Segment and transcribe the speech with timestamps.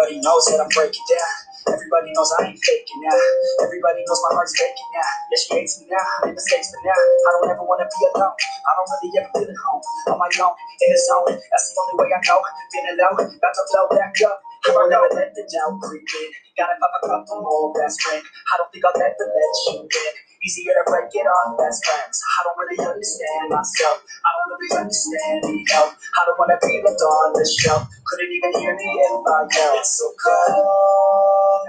[0.00, 1.36] Everybody knows that I'm breaking down.
[1.76, 3.20] Everybody knows I ain't faking now.
[3.68, 5.04] Everybody knows my heart's faking now.
[5.28, 6.00] Yeah, she hates me now.
[6.00, 8.32] I made mistakes, but now I don't ever wanna be alone.
[8.32, 9.82] I don't really ever feel at home.
[10.08, 11.36] On my own, in the zone.
[11.36, 12.40] That's the only way I know.
[12.72, 14.40] Feeling low, about to blow back up.
[14.40, 16.28] I won't never let the doubt creep in.
[16.56, 18.24] Gotta pop a couple more best friend.
[18.24, 20.12] I don't think I'll ever let you in.
[20.40, 22.16] Easier to break it off best friends.
[22.24, 24.00] I don't really understand myself.
[24.24, 25.92] I don't really understand the help.
[25.92, 27.84] I don't wanna be left on the shelf.
[28.10, 29.78] Couldn't even hear me if I yelled.
[29.80, 31.62] It's so cold.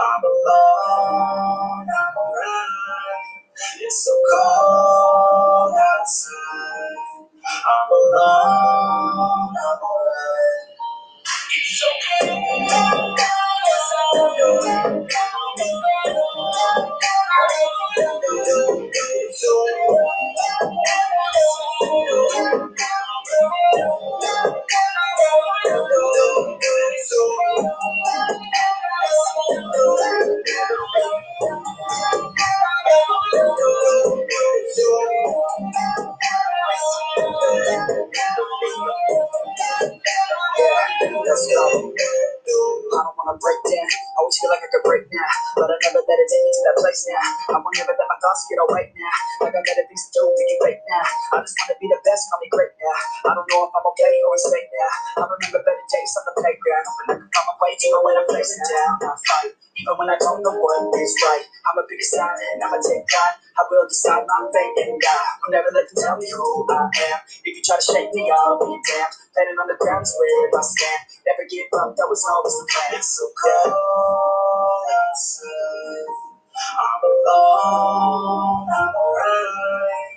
[0.00, 0.77] I'm alone.
[41.38, 41.62] Let's go.
[41.62, 43.86] I don't wanna break down.
[43.86, 45.30] I always feel like I could break now.
[45.54, 47.54] But I never let it take me to that place now.
[47.54, 49.46] I won't never let my thoughts get away now.
[49.46, 51.06] Like I got things to do, we can wait now.
[51.38, 52.98] I just wanna be the best, call me great now.
[53.30, 55.22] I don't know if I'm okay or it's fake now.
[55.22, 56.88] I remember better days on the playground.
[57.68, 58.96] Way, even when I'm facing down.
[59.04, 61.44] I fight, even when I don't know what is right.
[61.68, 63.32] I'm a big sign and I'ma take God.
[63.60, 65.32] I will decide my fate and die.
[65.44, 67.20] Will never let them tell me who I am.
[67.44, 69.14] If you try to shake me, I'll be damned.
[69.36, 71.02] Planning on the ground is where I stand.
[71.28, 72.96] Never give up, that was always the plan.
[72.96, 76.08] It's so cold outside.
[76.64, 80.16] I'm alone, I'm alright.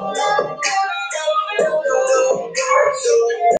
[0.00, 0.59] Yeah.